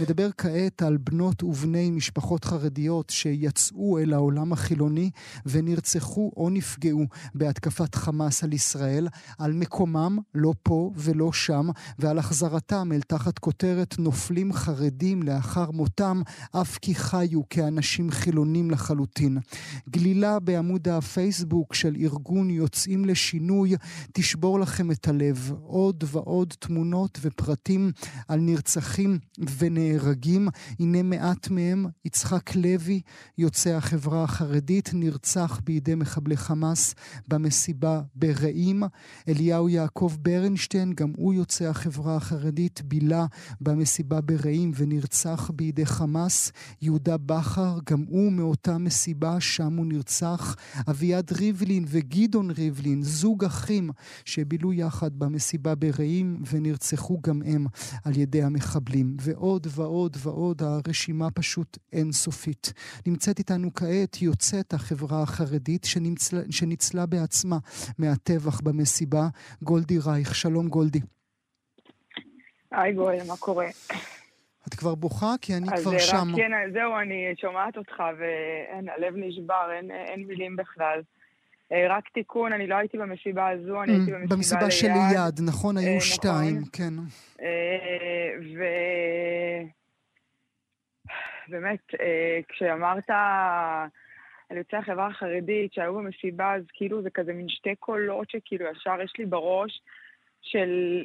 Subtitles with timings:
[0.00, 5.10] נדבר כעת על בנות ובני משפחות חרדיות שיצאו אל העולם החילוני
[5.46, 12.92] ונרצחו או נפגעו בהתקפת חמאס על ישראל, על מקומם, לא פה ולא שם, ועל החזרתם
[12.92, 19.38] אל תחת כותרת נופלים חרדים לאחר מותם, אף כי חיו כאנשים חילונים לחלוטין.
[19.90, 23.74] גלילה בעמוד הפייסבוק של ארגון יוצאים לשינוי
[24.12, 25.52] תשבור לכם את הלב.
[25.62, 27.92] עוד ועוד תמונות ופרטים
[28.28, 29.18] על נרצחים
[29.58, 29.85] ונהרגים.
[29.86, 30.48] נהרגים.
[30.80, 33.00] הנה מעט מהם, יצחק לוי,
[33.38, 36.94] יוצא החברה החרדית, נרצח בידי מחבלי חמאס
[37.28, 38.82] במסיבה ברעים.
[39.28, 43.26] אליהו יעקב ברנשטיין, גם הוא יוצא החברה החרדית, בילה
[43.60, 46.52] במסיבה ברעים ונרצח בידי חמאס.
[46.82, 50.56] יהודה בכר, גם הוא מאותה מסיבה, שם הוא נרצח.
[50.90, 53.90] אביעד ריבלין וגדעון ריבלין, זוג אחים
[54.24, 57.66] שבילו יחד במסיבה ברעים ונרצחו גם הם
[58.04, 59.16] על ידי המחבלים.
[59.20, 62.72] ועוד ועוד ועוד, הרשימה פשוט אינסופית.
[63.06, 67.56] נמצאת איתנו כעת יוצאת החברה החרדית שניצלה, שניצלה בעצמה
[67.98, 69.28] מהטבח במסיבה,
[69.62, 70.34] גולדי רייך.
[70.34, 71.00] שלום גולדי.
[72.72, 73.66] היי גואל, מה קורה?
[74.68, 75.34] את כבר בוכה?
[75.40, 76.16] כי אני כבר שם.
[76.16, 81.00] אז כן, זהו, אני שומעת אותך והלב נשבר, אין, אין מילים בכלל.
[81.72, 84.70] אה, רק תיקון, אני לא הייתי במסיבה הזו, אני הייתי במסיבה, במסיבה ליד.
[84.70, 85.76] של ליד, נכון?
[85.76, 86.00] היו אה, נכון.
[86.00, 86.94] שתיים, כן.
[87.40, 88.64] אה, ו...
[91.48, 91.80] באמת,
[92.48, 93.10] כשאמרת
[94.50, 99.00] על יוצאי החברה החרדית שהיו במסיבה, אז כאילו זה כזה מין שתי קולות שכאילו ישר
[99.04, 99.82] יש לי בראש
[100.42, 101.02] של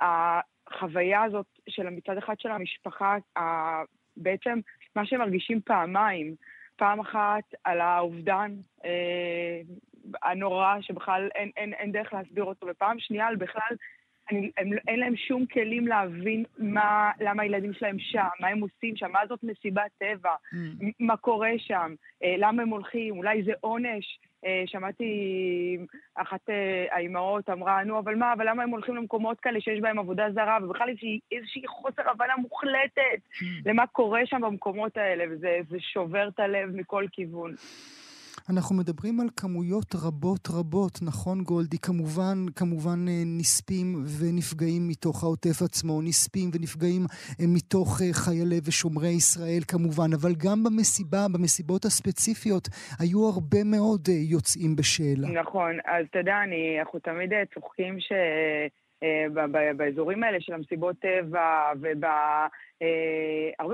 [0.00, 3.16] החוויה הזאת של מצד אחד של המשפחה,
[4.16, 4.58] בעצם
[4.96, 6.34] מה שהם מרגישים פעמיים.
[6.76, 8.54] פעם אחת על האובדן
[10.22, 13.76] הנורא, שבכלל אין, אין, אין דרך להסביר אותו, ופעם שנייה בכלל,
[14.30, 18.96] אני, הם, אין להם שום כלים להבין מה, למה הילדים שלהם שם, מה הם עושים
[18.96, 20.56] שם, מה זאת מסיבת טבע, mm.
[21.00, 24.18] מה קורה שם, אה, למה הם הולכים, אולי זה עונש.
[24.46, 25.04] אה, שמעתי
[26.14, 29.98] אחת אה, האימהות אמרה, נו, אבל מה, אבל למה הם הולכים למקומות כאלה שיש בהם
[29.98, 33.44] עבודה זרה, ובכלל איזושהי, איזושהי חוסר הבנה מוחלטת mm.
[33.66, 37.54] למה קורה שם במקומות האלה, וזה שובר את הלב מכל כיוון.
[38.50, 41.78] אנחנו מדברים על כמויות רבות רבות, נכון גולדי?
[41.78, 47.02] כמובן, כמובן אה, נספים ונפגעים מתוך העוטף עצמו, נספים ונפגעים
[47.40, 52.68] אה, מתוך אה, חיילי ושומרי ישראל כמובן, אבל גם במסיבה, במסיבות הספציפיות,
[53.00, 55.28] היו הרבה מאוד יוצאים בשאלה.
[55.42, 56.36] נכון, אז אתה יודע,
[56.80, 58.12] אנחנו תמיד צוחקים ש...
[59.76, 62.48] באזורים האלה של המסיבות טבע ובהרבה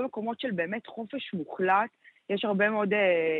[0.05, 1.89] מקומות של באמת חופש מוחלט,
[2.33, 2.97] יש הרבה מאוד uh,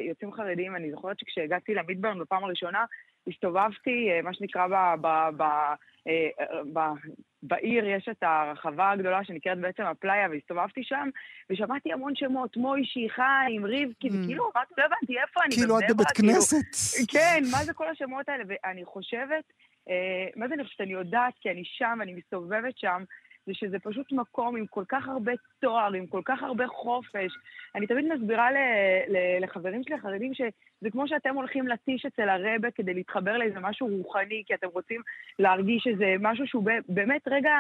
[0.10, 0.76] יוצאים חרדים.
[0.76, 2.86] אני זוכרת שכשהגעתי למידברן בפעם הראשונה,
[3.28, 5.08] הסתובבתי, uh, מה שנקרא, ב, ב,
[5.38, 6.80] ב, uh, ב,
[7.44, 11.10] בעיר יש את הרחבה הגדולה שנקראת בעצם הפלאיה, והסתובבתי שם,
[11.50, 14.12] ושמעתי המון שמות, מוישי, חיים, ריבקי, mm.
[14.14, 15.56] וכאילו, אמרתי, לא הבנתי, איפה אני?
[15.56, 17.12] כאילו את בבית כאילו, כנסת.
[17.12, 18.44] כן, מה זה כל השמות האלה?
[18.48, 19.44] ואני חושבת,
[19.90, 20.82] אה, מה זה אני חושבת?
[20.82, 23.04] אני יודעת, כי אני שם, אני מסתובבת שם,
[23.52, 27.32] זה שזה פשוט מקום עם כל כך הרבה תואר, עם כל כך הרבה חופש.
[27.76, 28.58] אני תמיד מסבירה ל,
[29.08, 33.88] ל, לחברים שלי החרדים שזה כמו שאתם הולכים לטיש אצל הרבה כדי להתחבר לאיזה משהו
[33.88, 35.02] רוחני, כי אתם רוצים
[35.40, 37.52] להרגיש איזה משהו שהוא באמת רגע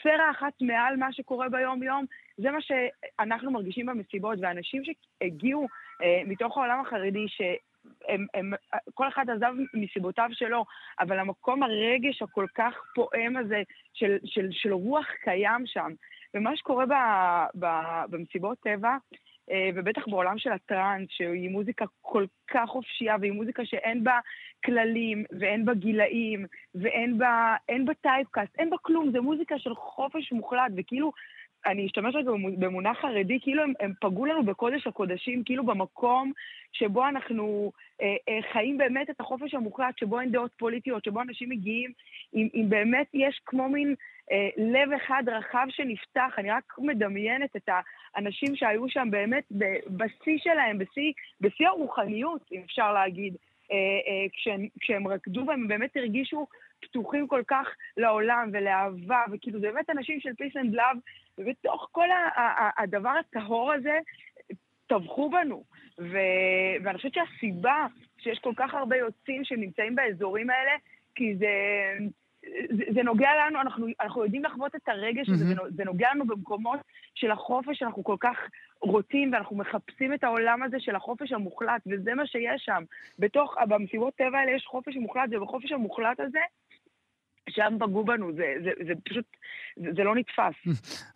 [0.00, 2.04] ספירה אחת מעל מה שקורה ביום-יום.
[2.36, 5.66] זה מה שאנחנו מרגישים במסיבות, ואנשים שהגיעו
[6.02, 7.42] אה, מתוך העולם החרדי, ש...
[8.08, 8.52] הם, הם,
[8.94, 10.64] כל אחד עזב מסיבותיו שלו,
[11.00, 13.62] אבל המקום הרגש הכל כך פועם הזה
[13.94, 15.90] של, של, של רוח קיים שם.
[16.34, 16.92] ומה שקורה ב,
[17.58, 17.66] ב,
[18.10, 18.96] במסיבות טבע,
[19.50, 24.18] אה, ובטח בעולם של הטראנס, שהיא מוזיקה כל כך חופשייה, והיא מוזיקה שאין בה
[24.64, 30.32] כללים, ואין בה גילאים, ואין בה, בה טייפקאסט, אין בה כלום, זה מוזיקה של חופש
[30.32, 31.12] מוחלט, וכאילו
[31.66, 36.32] אני אשתמש רגע במונח חרדי, כאילו הם, הם פגעו לנו בקודש הקודשים, כאילו במקום
[36.72, 41.48] שבו אנחנו אה, אה, חיים באמת את החופש המוחלט, שבו אין דעות פוליטיות, שבו אנשים
[41.48, 41.92] מגיעים,
[42.34, 43.94] אם, אם באמת יש כמו מין
[44.32, 47.68] אה, לב אחד רחב שנפתח, אני רק מדמיינת את
[48.14, 49.44] האנשים שהיו שם באמת
[49.88, 53.36] בשיא שלהם, בשיא, בשיא הרוחניות, אם אפשר להגיד.
[53.72, 56.46] אה, אה, כשהם, כשהם רקדו והם באמת הרגישו
[56.80, 60.98] פתוחים כל כך לעולם ולאהבה, וכאילו זה באמת אנשים של peace and love,
[61.38, 62.08] ובתוך כל
[62.78, 63.98] הדבר הטהור הזה,
[64.86, 65.64] טבחו בנו.
[65.98, 66.18] ו...
[66.84, 67.86] ואני חושבת שהסיבה
[68.18, 70.72] שיש כל כך הרבה יוצאים שנמצאים באזורים האלה,
[71.14, 71.48] כי זה...
[72.76, 75.76] זה, זה נוגע לנו, אנחנו, אנחנו יודעים לחוות את הרגש הזה, mm-hmm.
[75.76, 76.80] זה נוגע לנו במקומות
[77.14, 78.36] של החופש שאנחנו כל כך
[78.82, 82.82] רוצים, ואנחנו מחפשים את העולם הזה של החופש המוחלט, וזה מה שיש שם.
[83.18, 86.40] בתוך, במסיבות טבע האלה יש חופש מוחלט, ובחופש המוחלט הזה
[87.48, 89.24] שם פגעו בנו, זה, זה, זה פשוט,
[89.76, 90.54] זה, זה לא נתפס.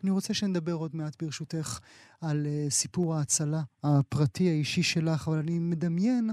[0.05, 1.79] אני רוצה שנדבר עוד מעט, ברשותך,
[2.21, 6.31] על uh, סיפור ההצלה הפרטי האישי שלך, אבל אני מדמיין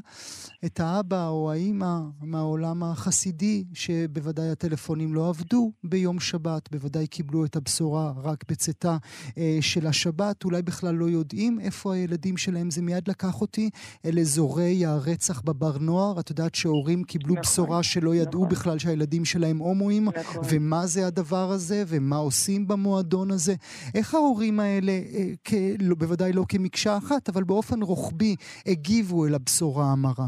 [0.65, 7.55] את האבא או האימא מהעולם החסידי, שבוודאי הטלפונים לא עבדו ביום שבת, בוודאי קיבלו את
[7.55, 8.97] הבשורה רק בצאתה
[9.29, 12.71] uh, של השבת, אולי בכלל לא יודעים איפה הילדים שלהם.
[12.71, 13.69] זה מיד לקח אותי
[14.05, 16.19] אל אזורי הרצח בבר נוער.
[16.19, 18.49] את יודעת שהורים קיבלו נכון, בשורה שלא ידעו נכון.
[18.49, 20.43] בכלל שהילדים שלהם הומואים, נכון.
[20.49, 23.55] ומה זה הדבר הזה, ומה עושים במועדון הזה.
[23.95, 25.01] איך ההורים האלה,
[25.43, 25.53] כ...
[25.81, 28.35] לא, בוודאי לא כמקשה אחת, אבל באופן רוחבי
[28.67, 30.27] הגיבו אל הבשורה המרה?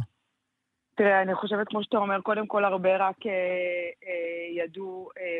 [0.95, 3.31] תראה, אני חושבת, כמו שאתה אומר, קודם כל הרבה רק אה,
[4.07, 5.39] אה, ידעו אה,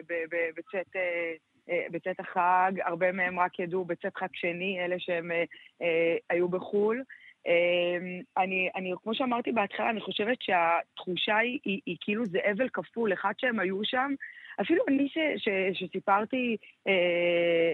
[0.56, 0.96] בצאת...
[0.96, 1.34] אה,
[1.70, 5.44] אה, בצאת החג, הרבה מהם רק ידעו בצאת חג שני, אלה שהם אה,
[5.82, 7.04] אה, היו בחו"ל.
[7.48, 7.98] אה,
[8.44, 13.14] אני, אני, כמו שאמרתי בהתחלה, אני חושבת שהתחושה היא, היא, היא כאילו זה אבל כפול,
[13.14, 14.14] אחד שהם היו שם,
[14.62, 16.58] אפילו אני ש, ש, שסיפרתי
[16.88, 16.94] אה,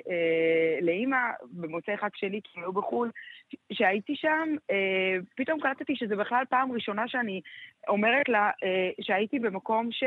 [0.10, 1.18] אה, לאימא
[1.52, 3.12] במוצאי חג שלי, כי הם היו בחו"ל,
[3.72, 7.42] שהייתי שם, אה, פתאום קלטתי שזה בכלל פעם ראשונה שאני
[7.88, 10.04] אומרת לה אה, שהייתי במקום ש...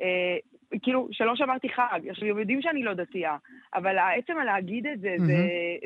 [0.00, 0.36] אה,
[0.82, 2.00] כאילו, שלא שמרתי חג.
[2.10, 3.36] עכשיו, יודעים שאני לא דתייה,
[3.74, 5.36] אבל העצם הלהגיד את זה, זה...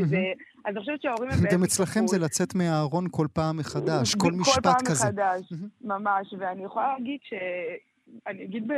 [0.07, 0.33] זה
[0.65, 5.05] אז אני חושבת שההורים גם אצלכם זה לצאת מהארון כל פעם מחדש, כל משפט כזה.
[5.07, 5.53] כל פעם מחדש,
[5.85, 6.35] ממש.
[6.39, 7.33] ואני יכולה להגיד ש...
[8.27, 8.71] אני אגיד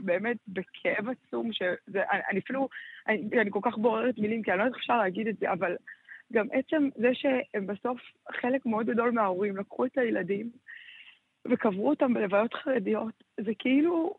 [0.00, 2.68] באמת בכאב עצום, שזה, אני, אני אפילו,
[3.08, 5.52] אני, אני כל כך בוררת מילים, כי אני לא יודעת איך אפשר להגיד את זה,
[5.52, 5.76] אבל
[6.32, 8.00] גם עצם זה שהם בסוף,
[8.32, 10.50] חלק מאוד גדול מההורים לקחו את הילדים
[11.50, 14.14] וקברו אותם בלוויות חרדיות, זה כאילו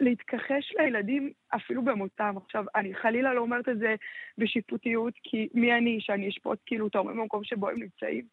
[0.00, 2.34] להתכחש לילדים אפילו במותם.
[2.44, 3.94] עכשיו, אני חלילה לא אומרת את זה
[4.38, 8.24] בשיפוטיות, כי מי אני שאני אשפוט כאילו את ההורים במקום שבו הם נמצאים,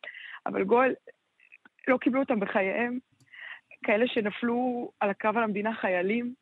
[0.46, 0.94] אבל גואל,
[1.88, 3.00] לא קיבלו אותם בחייהם,
[3.84, 6.34] כאלה שנפלו על הקרב על המדינה חיילים,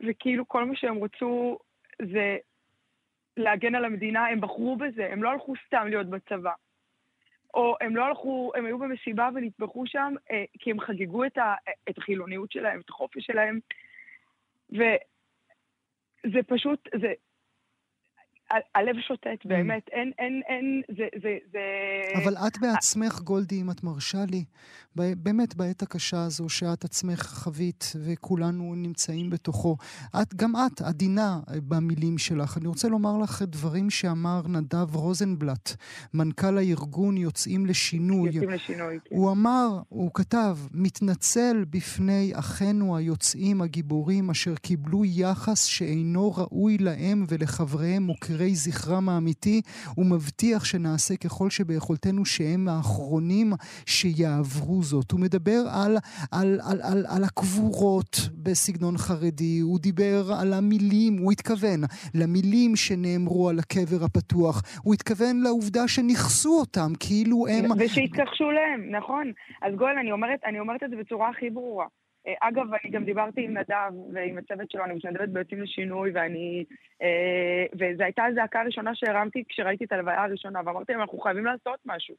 [0.00, 1.58] וכאילו כל מה שהם רצו
[2.02, 2.36] זה
[3.36, 6.52] להגן על המדינה, הם בחרו בזה, הם לא הלכו סתם להיות בצבא.
[7.54, 11.54] או הם לא הלכו, הם היו במסיבה ונטבחו שם אה, כי הם חגגו את, ה,
[11.90, 13.60] את החילוניות שלהם, את החופש שלהם.
[14.72, 17.12] וזה פשוט, זה,
[18.74, 19.48] הלב שוטט, mm.
[19.48, 19.82] באמת.
[19.92, 21.58] אין, אין, אין, זה, זה, זה...
[22.24, 24.44] אבל את בעצמך, גולדי, אם את מרשה לי,
[24.96, 29.76] באמת בעת הקשה הזו שאת עצמך חווית וכולנו נמצאים בתוכו,
[30.22, 32.58] את, גם את עדינה במילים שלך.
[32.58, 35.76] אני רוצה לומר לך דברים שאמר נדב רוזנבלט,
[36.14, 38.30] מנכ"ל הארגון יוצאים לשינוי.
[38.32, 39.16] יוצאים לשינוי, כן.
[39.16, 47.24] הוא אמר, הוא כתב, מתנצל בפני אחינו היוצאים הגיבורים אשר קיבלו יחס שאינו ראוי להם
[47.28, 48.39] ולחבריהם מוכרים.
[48.40, 49.60] מוקירי זכרם האמיתי,
[49.98, 53.46] ומבטיח שנעשה ככל שביכולתנו שהם האחרונים
[53.86, 55.10] שיעברו זאת.
[55.10, 55.96] הוא מדבר על,
[56.32, 61.80] על, על, על, על הקבורות בסגנון חרדי, הוא דיבר על המילים, הוא התכוון
[62.14, 67.64] למילים שנאמרו על הקבר הפתוח, הוא התכוון לעובדה שניכסו אותם, כאילו הם...
[67.78, 69.32] ושהתכחשו להם, נכון.
[69.62, 71.86] אז גואל, אני אומרת, אני אומרת את זה בצורה הכי ברורה.
[72.26, 76.64] אה, אגב, אני גם דיברתי עם נדב ועם הצוות שלו, אני מתנדבת ביוצאים לשינוי, ואני...
[77.02, 81.80] אה, וזו הייתה הזעקה הראשונה שהרמתי כשראיתי את הלוויה הראשונה, ואמרתי להם, אנחנו חייבים לעשות
[81.86, 82.14] משהו.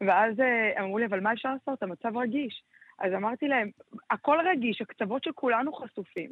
[0.00, 1.82] ואז אה, הם אמרו לי, אבל מה אפשר לעשות?
[1.82, 2.62] המצב רגיש.
[2.98, 3.70] אז אמרתי להם,
[4.10, 6.30] הכל רגיש, הקצוות של כולנו חשופים.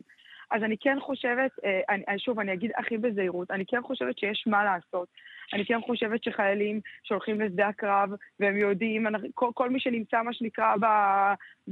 [0.50, 1.50] אז אני כן חושבת,
[1.88, 5.08] אני, שוב, אני אגיד הכי בזהירות, אני כן חושבת שיש מה לעשות.
[5.52, 10.76] אני כן חושבת שחיילים שהולכים לשדה הקרב, והם יודעים, כל, כל מי שנמצא, מה שנקרא,
[10.76, 10.86] ב...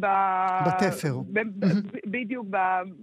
[0.00, 0.06] ב
[0.66, 1.18] בתפר.
[1.32, 1.66] ב, ב,
[2.06, 2.56] בדיוק, ב,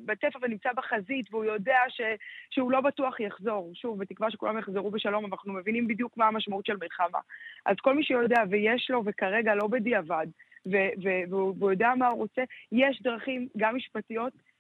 [0.06, 2.02] בתפר ונמצא בחזית, והוא יודע ש,
[2.50, 3.72] שהוא לא בטוח יחזור.
[3.74, 7.20] שוב, בתקווה שכולם יחזרו בשלום, אבל אנחנו מבינים בדיוק מה המשמעות של מלחמה.
[7.66, 10.28] אז כל מי שיודע, ויש לו, וכרגע לא בדיעבד,
[11.30, 12.42] והוא יודע מה הוא רוצה,
[12.72, 14.55] יש דרכים, גם משפטיות, אה, אה, אה,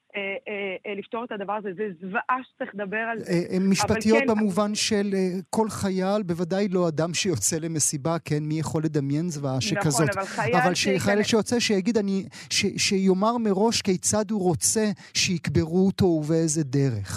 [0.97, 1.69] לפתור את הדבר הזה.
[1.73, 3.33] זה זוועה שצריך לדבר על זה.
[3.69, 5.13] משפטיות כן, במובן של
[5.49, 10.09] כל חייל, בוודאי לא אדם שיוצא למסיבה, כן, מי יכול לדמיין זוועה שכזאת.
[10.09, 10.55] נכון, אבל חייל...
[10.55, 17.11] אבל שחייל שיוצא, שיגיד, אני, ש, שיאמר מראש כיצד הוא רוצה שיקברו אותו ובאיזה דרך.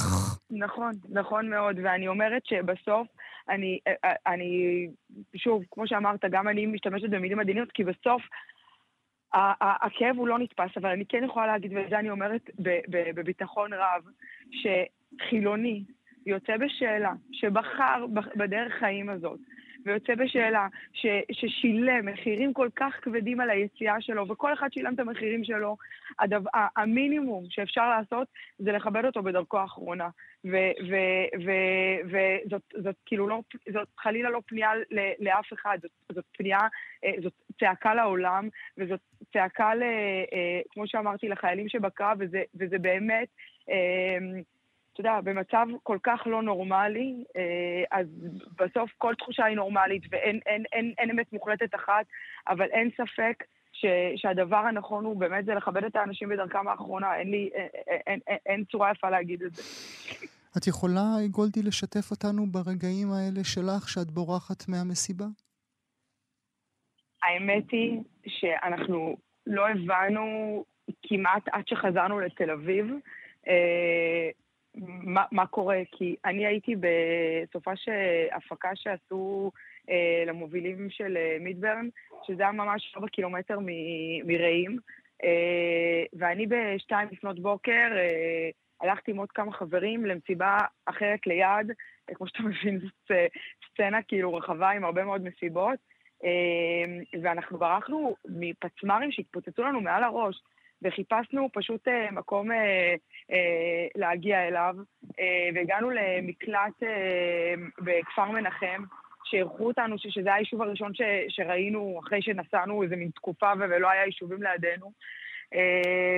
[0.50, 3.07] נכון, נכון מאוד, ואני אומרת שבסוף...
[3.50, 3.78] אני,
[4.26, 4.87] אני,
[5.37, 8.23] שוב, כמו שאמרת, גם אני משתמשת במילים עדינות, כי בסוף
[9.35, 12.50] הכאב הוא לא נתפס, אבל אני כן יכולה להגיד, ואת זה אני אומרת
[12.88, 14.02] בביטחון רב,
[14.50, 15.85] שחילוני
[16.26, 18.06] יוצא בשאלה, שבחר
[18.37, 19.40] בדרך חיים הזאת,
[19.85, 25.00] ויוצא בשאלה ש, ששילם מחירים כל כך כבדים על היציאה שלו, וכל אחד שילם את
[25.00, 25.76] המחירים שלו,
[26.18, 26.37] הדו,
[26.76, 30.08] המינימום שאפשר לעשות זה לכבד אותו בדרכו האחרונה.
[32.04, 33.40] וזאת כאילו לא,
[33.73, 34.70] זאת חלילה לא פנייה
[35.18, 36.61] לאף אחד, זאת, זאת פנייה,
[37.04, 39.00] אה, זאת צעקה לעולם, וזאת
[39.32, 43.28] צעקה, ל, אה, כמו שאמרתי, לחיילים שבקרב, וזה, וזה באמת
[45.00, 47.25] אתה יודע, במצב כל כך לא נורמלי,
[47.90, 48.07] אז
[48.59, 52.07] בסוף כל תחושה היא נורמלית ואין אין, אין, אין אמת מוחלטת אחת,
[52.49, 53.87] אבל אין ספק ש,
[54.17, 57.17] שהדבר הנכון הוא באמת זה לכבד את האנשים בדרכם האחרונה.
[57.17, 57.69] אין לי, אין,
[58.07, 59.62] אין, אין, אין צורה יפה להגיד את זה.
[60.59, 65.26] את יכולה, גולדי, לשתף אותנו ברגעים האלה שלך, שאת בורחת מהמסיבה?
[67.23, 70.64] האמת היא שאנחנו לא הבנו
[71.02, 72.87] כמעט עד שחזרנו לתל אביב
[73.49, 74.31] אה,
[74.87, 77.92] מה, מה קורה, כי אני הייתי בסופה של
[78.32, 79.50] הפקה שעשו
[79.90, 81.88] אה, למובילים של אה, מידברן,
[82.26, 83.58] שזה היה ממש 4 קילומטר
[84.25, 84.78] מרעים,
[85.25, 91.70] אה, ואני בשתיים לפנות בוקר אה, הלכתי עם עוד כמה חברים למסיבה אחרת ליד,
[92.11, 93.14] אה, כמו שאתה מבין, זו
[93.70, 95.78] סצנה כאילו רחבה עם הרבה מאוד מסיבות,
[96.25, 100.42] אה, ואנחנו ברחנו מפצמ"רים שהתפוצצו לנו מעל הראש.
[100.82, 102.94] וחיפשנו פשוט אה, מקום אה,
[103.32, 104.75] אה, להגיע אליו,
[105.20, 108.82] אה, והגענו למקלט אה, בכפר מנחם,
[109.25, 114.42] שאירחו אותנו, שזה היישוב הראשון ש, שראינו אחרי שנסענו איזה מין תקופה ולא היה יישובים
[114.42, 114.92] לידינו.
[115.54, 115.58] Uh,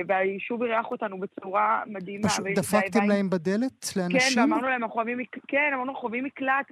[0.07, 2.29] והיישוב אירח אותנו בצורה מדהימה.
[2.29, 4.35] פשוט דפקתם להם בדלת לאנשים?
[4.35, 6.71] כן, ואמרנו להם, אנחנו חווים, כן, אמרנו, חווים מקלט,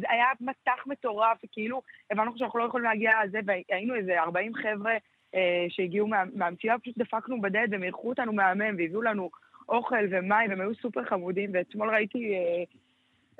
[0.00, 4.92] זה היה מטח מטורף, כאילו, הבנו שאנחנו לא יכולים להגיע לזה, והיינו איזה 40 חבר'ה
[4.92, 4.98] אה,
[5.68, 9.30] שהגיעו מה, מהמציאה, פשוט דפקנו בדלת והם אירחו אותנו מהמם והביאו לנו
[9.68, 12.64] אוכל ומים, והם היו סופר חמודים, ואתמול ראיתי אה,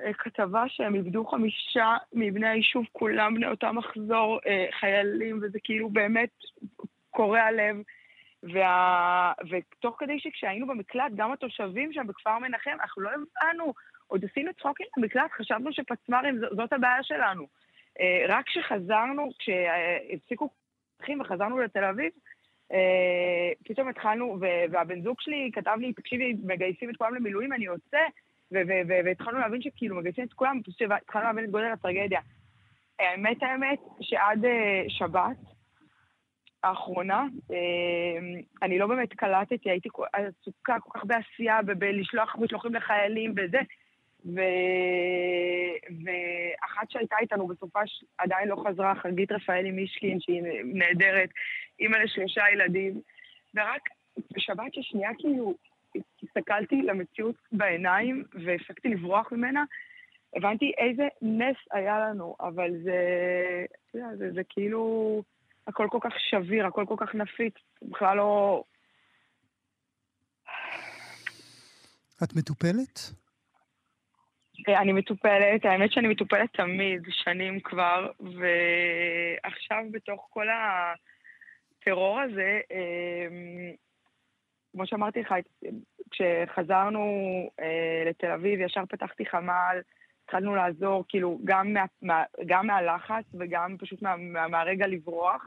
[0.05, 5.89] אה, כתבה שהם איבדו חמישה מבני היישוב, כולם בני אותם מחזור, אה, חיילים, וזה כאילו
[5.89, 6.29] באמת
[7.09, 7.75] קורע לב.
[8.53, 9.33] וה...
[9.49, 13.73] ותוך כדי שכשהיינו במקלט, גם התושבים שם בכפר מנחם, אנחנו לא הבנו,
[14.07, 17.47] עוד עשינו צחוקים במקלט, חשבנו שפצמ"רים זאת הבעיה שלנו.
[17.99, 20.49] אה, רק כשחזרנו, כשהפסיקו
[21.01, 22.11] אחים וחזרנו לתל אביב,
[22.71, 24.37] אה, פתאום התחלנו,
[24.71, 28.01] והבן זוג שלי כתב לי, תקשיבי, מגייסים את כולם למילואים, אני יוצא,
[29.05, 32.19] והתחלנו להבין שכאילו מגייסים את כולם, פשוט התחלנו להבין את גודל הטרגדיה.
[32.99, 35.37] האמת, האמת, שעד אה, שבת
[36.63, 43.59] האחרונה, אה, אני לא באמת קלטתי, הייתי עסוקה כל כך בעשייה, בלשלוח משלוחים לחיילים וזה,
[44.25, 44.39] ו...
[46.05, 47.79] ואחת שהייתה איתנו בסופה
[48.17, 51.29] עדיין לא חזרה, חגית רפאלי מישקין, שהיא נהדרת,
[51.79, 53.01] אימא לשלושה ילדים,
[53.55, 53.81] ורק
[54.35, 55.53] בשבת השנייה כאילו
[56.23, 59.63] הסתכלתי למציאות בעיניים והפסקתי לברוח ממנה,
[60.35, 62.99] הבנתי איזה נס היה לנו, אבל זה,
[63.93, 65.23] זה, זה, זה כאילו
[65.67, 68.63] הכל כל כך שביר, הכל כל כך נפיץ, בכלל לא...
[72.23, 73.24] את מטופלת?
[74.67, 83.71] אני מטופלת, האמת שאני מטופלת תמיד, שנים כבר, ועכשיו בתוך כל הטרור הזה, אמ,
[84.71, 85.33] כמו שאמרתי לך,
[86.11, 87.03] כשחזרנו
[87.59, 89.79] אה, לתל אביב, ישר פתחתי חמ"ל,
[90.23, 95.45] התחלנו לעזור, כאילו, גם, מה, גם מהלחץ וגם פשוט מה, מה, מהרגע לברוח.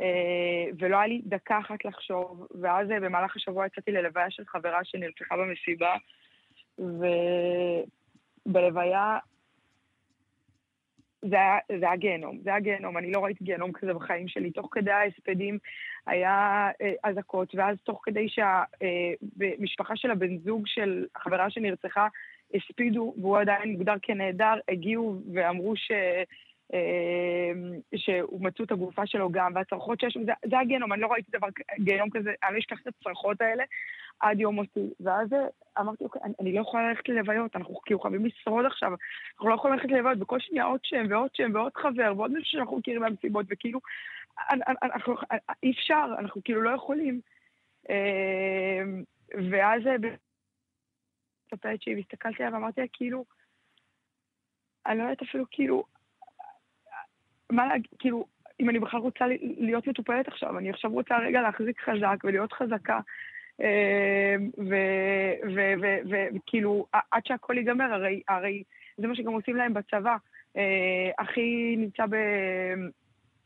[0.00, 4.84] אה, ולא היה לי דקה אחת לחשוב, ואז אה, במהלך השבוע יצאתי ללוויה של חברה
[4.84, 5.94] שנרצחה במסיבה,
[6.78, 7.04] ו...
[8.48, 9.18] בלוויה,
[11.22, 14.50] זה היה, זה היה גיהנום, זה היה גיהנום, אני לא ראיתי גיהנום כזה בחיים שלי.
[14.50, 15.58] תוך כדי ההספדים
[16.06, 22.08] היה אה, אזעקות, ואז תוך כדי שהמשפחה אה, של הבן זוג של החברה שנרצחה
[22.54, 25.90] הספידו, והוא עדיין מוגדר כנעדר, הגיעו ואמרו ש...
[26.74, 27.52] אה,
[27.96, 31.48] שהוא מצאו את הגופה שלו גם, והצרחות שיש זה, זה הגיהנום, אני לא ראיתי דבר
[31.78, 33.64] גיהנום כזה, אני לא אשכח את הצרחות האלה
[34.20, 34.90] עד יום מותי.
[35.00, 35.28] ואז
[35.78, 38.92] אמרתי, אוקיי, אני, אני לא יכולה ללכת ללוויות, אנחנו כאילו חייבים לשרוד עכשיו,
[39.34, 42.50] אנחנו לא יכולים ללכת ללוויות, בכל שנייה עוד שם ועוד שם ועוד חבר ועוד מישהו
[42.50, 43.80] שאנחנו מכירים מהמסיבות, וכאילו,
[44.82, 45.14] אנחנו,
[45.62, 47.20] אי אפשר, אנחנו כאילו לא יכולים.
[47.90, 48.82] אה,
[49.50, 49.82] ואז
[51.52, 53.24] מספרת שהיא, והסתכלתי עליה ואמרתי לה, כאילו,
[54.86, 55.84] אני לא יודעת אפילו, כאילו,
[57.52, 58.26] מה להגיד, כאילו,
[58.60, 59.24] אם אני בכלל רוצה
[59.58, 63.00] להיות מטופלת עכשיו, אני עכשיו רוצה רגע להחזיק חזק ולהיות חזקה.
[63.60, 64.50] אמ,
[66.34, 68.62] וכאילו, עד שהכל ייגמר, הרי, הרי
[68.96, 70.16] זה מה שגם עושים להם בצבא.
[70.56, 72.14] אה, אחי נמצא ב...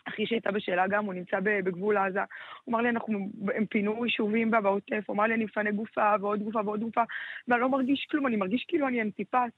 [0.08, 2.20] אחי שהייתה בשאלה גם, הוא נמצא בגבול עזה.
[2.64, 6.14] הוא אמר לי, אנחנו, הם פינו יישובים בה בעוטף, הוא אמר לי, אני מפנה גופה
[6.20, 7.02] ועוד גופה ועוד גופה,
[7.48, 9.52] ואני לא מרגיש כלום, אני מרגיש כאילו אני אנטיפט.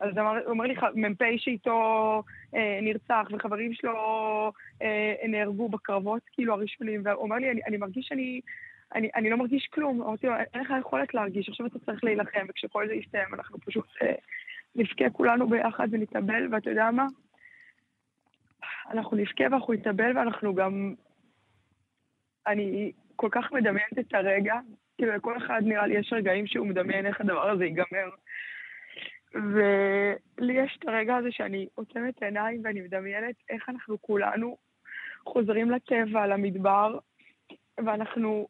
[0.00, 2.22] אז הוא אומר לי, מ"פ שאיתו
[2.54, 4.52] אה, נרצח, וחברים שלו
[4.82, 8.40] אה, נהרגו בקרבות, כאילו, הראשונים, והוא אומר לי, אני, אני מרגיש שאני...
[8.94, 10.02] אני, אני לא מרגיש כלום.
[10.02, 13.84] אמרתי לו, אין לך יכולת להרגיש, עכשיו אתה צריך להילחם, וכשכל זה יסתיים, אנחנו פשוט
[14.02, 14.14] אה,
[14.76, 17.06] נבכה כולנו ביחד ונתאבל, ואתה יודע מה?
[18.90, 20.94] אנחנו נבכה ואנחנו נתאבל, ואנחנו גם...
[22.46, 24.54] אני כל כך מדמיינת את הרגע
[25.00, 28.08] כאילו לכל אחד נראה לי יש רגעים שהוא מדמיין איך הדבר הזה ייגמר.
[29.34, 34.56] ולי יש את הרגע הזה שאני עוצמת עיניים ואני מדמיינת איך אנחנו כולנו
[35.26, 36.98] חוזרים לטבע, למדבר,
[37.84, 38.48] ואנחנו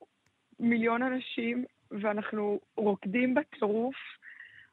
[0.61, 3.97] מיליון אנשים, ואנחנו רוקדים בטירוף.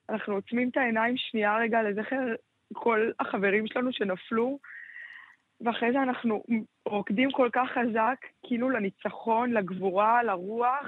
[0.09, 2.35] אנחנו עוצמים את העיניים שנייה רגע לזכר
[2.73, 4.59] כל החברים שלנו שנפלו,
[5.61, 6.43] ואחרי זה אנחנו
[6.85, 10.85] רוקדים כל כך חזק, כאילו לניצחון, לגבורה, לרוח,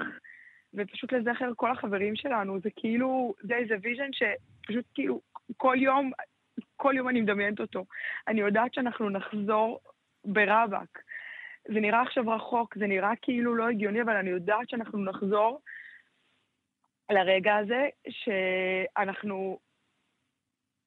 [0.74, 2.60] ופשוט לזכר כל החברים שלנו.
[2.60, 4.12] זה כאילו, זה איזה vision
[4.70, 5.20] שפשוט כאילו
[5.56, 6.10] כל יום,
[6.76, 7.84] כל יום אני מדמיינת אותו.
[8.28, 9.80] אני יודעת שאנחנו נחזור
[10.24, 11.02] ברבאק.
[11.68, 15.60] זה נראה עכשיו רחוק, זה נראה כאילו לא הגיוני, אבל אני יודעת שאנחנו נחזור
[17.10, 19.58] לרגע הזה, שאנחנו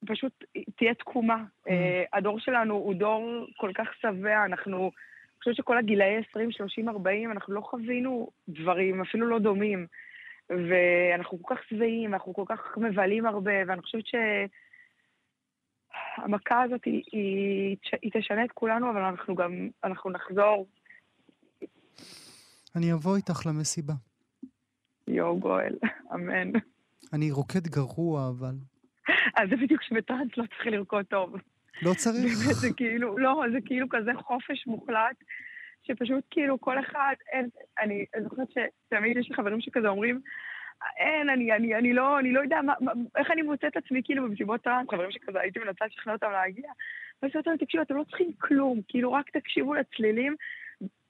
[0.06, 0.44] פשוט
[0.76, 1.38] תהיה תקומה.
[1.38, 1.70] Mm.
[1.70, 1.72] Uh,
[2.14, 4.92] הדור שלנו הוא דור כל כך שבע, אנחנו...
[5.34, 9.88] אני חושבת שכל הגילאי 20, 30, 40, אנחנו לא חווינו דברים, אפילו לא דומים.
[10.50, 14.04] ואנחנו כל כך שבעים, אנחנו כל כך מבלים הרבה, ואני חושבת
[16.18, 20.68] שהמכה הזאת היא, היא, היא תשנה את כולנו, אבל אנחנו גם, אנחנו נחזור.
[22.76, 23.94] אני אבוא איתך למסיבה.
[25.08, 25.76] יואו גואל,
[26.14, 26.52] אמן.
[27.14, 28.56] אני רוקד גרוע, אבל...
[29.38, 31.36] אז זה בדיוק שבטראנס לא צריך לרקוד טוב.
[31.82, 32.34] לא צריך?
[32.36, 35.18] זה כאילו, לא, זה כאילו כזה חופש מוחלט,
[35.84, 37.50] שפשוט כאילו כל אחד, אין,
[37.80, 40.22] אני, זוכרת שתמיד יש לי חברים שכזה אומרים,
[40.98, 44.02] אין, אני, אני, אני לא, אני לא יודע מה, מה, איך אני מוצאת את עצמי
[44.04, 46.72] כאילו במסיבות טראנס, חברים שכזה הייתי מנסה לשכנע אותם להגיע.
[47.22, 50.36] ואז אותם, תקשיבו, אתם לא צריכים כלום, כאילו רק תקשיבו לצלילים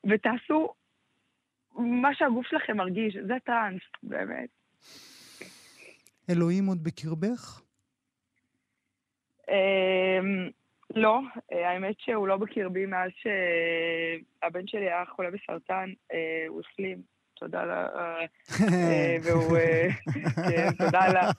[0.10, 0.74] ותעשו
[1.76, 4.50] מה שהגוף שלכם מרגיש, זה טראנס, באמת.
[6.30, 7.62] אלוהים עוד בקרבך?
[10.96, 11.20] לא,
[11.52, 17.02] האמת שהוא לא בקרבי מאז שהבן שלי היה חולה בסרטן, אה, הוא החלים,
[17.34, 17.88] תודה לה,
[18.74, 19.88] אה, והוא, אה,
[20.50, 21.32] כן, תודה לה.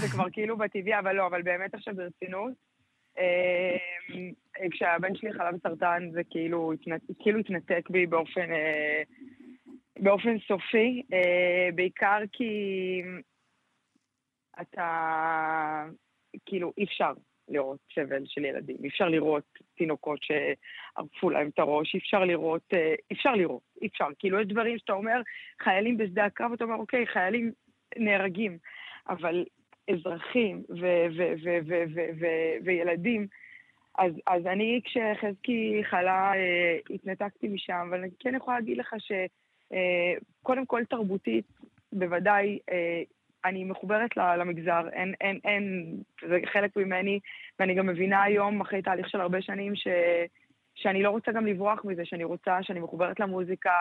[0.00, 2.52] זה כבר כאילו בטבעי, אבל לא, אבל באמת עכשיו ברצינות.
[4.70, 6.72] כשהבן שלי חלה בסרטן זה כאילו,
[7.18, 8.48] כאילו התנתק בי באופן,
[9.98, 11.02] באופן סופי,
[11.74, 12.52] בעיקר כי
[14.60, 15.84] אתה,
[16.46, 17.12] כאילו, אי אפשר
[17.52, 22.74] לראות סבל של ילדים, אי אפשר לראות תינוקות שערפו להם את הראש, אי אפשר לראות,
[23.10, 24.06] אי אפשר לראות, אי אפשר.
[24.18, 25.20] כאילו, יש דברים שאתה אומר,
[25.62, 27.52] חיילים בשדה הקרב, אתה אומר, אוקיי, חיילים
[27.96, 28.58] נהרגים,
[29.08, 29.44] אבל
[29.90, 30.62] אזרחים
[32.64, 33.26] וילדים,
[33.98, 40.60] אז, אז אני, כשחזקי חלה, אה, התנתקתי משם, אבל אני כן יכולה להגיד לך שקודם
[40.60, 41.44] אה, כל תרבותית,
[41.92, 43.02] בוודאי, אה,
[43.44, 45.96] אני מחוברת למגזר, אין, אין, אין,
[46.28, 47.20] זה חלק ממני,
[47.58, 49.86] ואני גם מבינה היום, אחרי תהליך של הרבה שנים, ש,
[50.74, 53.72] שאני לא רוצה גם לברוח מזה, שאני רוצה, שאני מחוברת למוזיקה,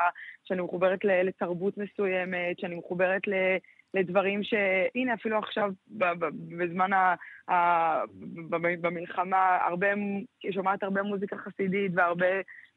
[0.43, 3.33] שאני מחוברת לתרבות מסוימת, שאני מחוברת ל...
[3.93, 5.71] לדברים שהנה אפילו עכשיו
[6.57, 7.15] בזמן ה,
[7.51, 8.03] ה,
[8.81, 9.87] במלחמה הרבה,
[10.51, 12.25] שומעת הרבה מוזיקה חסידית והרבה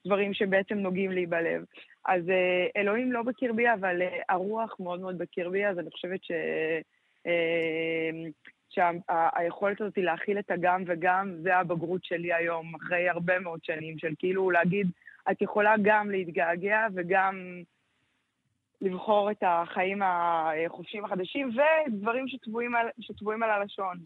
[0.07, 1.65] דברים שבעצם נוגעים לי בלב.
[2.07, 6.31] אז אה, אלוהים לא בקרבי, אבל אה, הרוח מאוד מאוד בקרבי, אז אני חושבת ש...
[7.27, 8.11] אה,
[8.69, 14.15] שהיכולת הזאת להכיל את הגם וגם, זה הבגרות שלי היום, אחרי הרבה מאוד שנים, של
[14.19, 14.87] כאילו להגיד,
[15.31, 17.63] את יכולה גם להתגעגע וגם
[18.81, 23.99] לבחור את החיים החופשיים החדשים, ודברים שטבועים על, שטבועים על הלשון.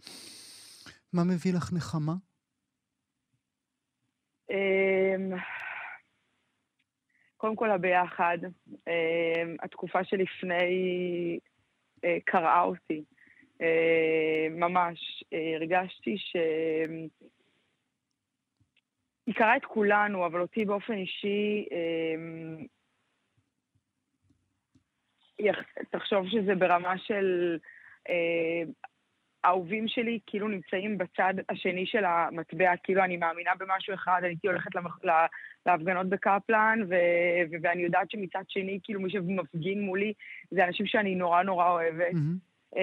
[1.12, 2.14] מה מביא לך נחמה?
[7.38, 8.38] אמ, קודם כל הביחד.
[8.88, 11.38] אמ, התקופה שלפני
[12.04, 13.04] אה, קרעה אותי.
[13.60, 15.24] אמ, ממש.
[15.32, 16.36] אה, הרגשתי ש...
[19.26, 21.68] היא קראה את כולנו, אבל אותי באופן אישי,
[25.90, 27.58] תחשוב שזה ברמה של...
[29.48, 34.28] אה, האהובים שלי כאילו נמצאים בצד השני של המטבע, כאילו אני מאמינה במשהו אחד, אני
[34.28, 34.98] הייתי הולכת למח...
[35.04, 35.26] לה...
[35.66, 36.94] להפגנות בקפלן, ו...
[37.50, 37.56] ו...
[37.62, 40.12] ואני יודעת שמצד שני, כאילו מי שמפגין מולי
[40.50, 42.12] זה אנשים שאני נורא נורא אוהבת.
[42.12, 42.78] Mm-hmm.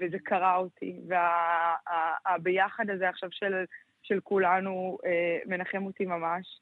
[0.00, 2.94] וזה קרה אותי, והביחד וה...
[2.94, 3.64] הזה עכשיו של,
[4.02, 6.60] של כולנו אה, מנחם אותי ממש.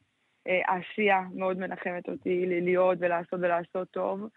[0.48, 4.28] אה, העשייה מאוד מנחמת אותי להיות ולעשות ולעשות טוב.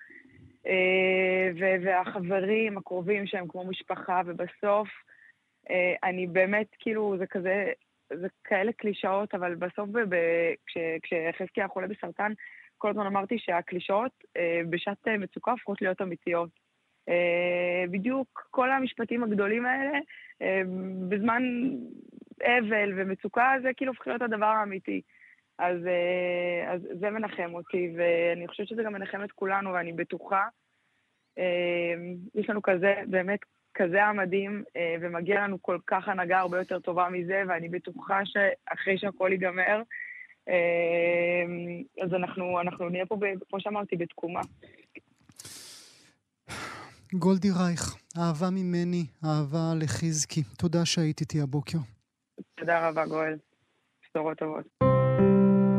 [0.67, 1.49] אה,
[1.83, 4.87] והחברים הקרובים שהם כמו משפחה, ובסוף
[5.69, 7.71] אה, אני באמת, כאילו, זה כזה,
[8.13, 9.89] זה כאלה קלישאות, אבל בסוף
[11.03, 12.31] כשחזקי היה חולה בסרטן,
[12.77, 14.11] כל הזמן אמרתי שהקלישאות
[14.69, 16.49] בשעת מצוקה הופכות להיות אמיתיות.
[17.91, 19.99] בדיוק כל המשפטים הגדולים האלה,
[21.09, 21.43] בזמן
[22.43, 25.01] אבל ומצוקה, זה כאילו הופך להיות הדבר האמיתי.
[25.59, 30.47] אז, אה, אז זה מנחם אותי, ואני חושבת שזה גם מנחם את כולנו, ואני בטוחה.
[31.37, 31.93] אה,
[32.35, 33.39] יש לנו כזה, באמת,
[33.73, 38.97] כזה המדהים, אה, ומגיע לנו כל כך הנהגה הרבה יותר טובה מזה, ואני בטוחה שאחרי
[38.97, 39.81] שהכל ייגמר,
[42.03, 43.17] אז אנחנו, אנחנו נהיה פה,
[43.49, 44.41] כמו שאמרתי, בתקומה.
[47.13, 50.43] גולדי רייך, אהבה ממני, אהבה לחזקי.
[50.57, 51.77] תודה שהיית איתי הבוקר.
[52.55, 53.37] תודה רבה, גואל.
[54.09, 54.94] בשורות טובות.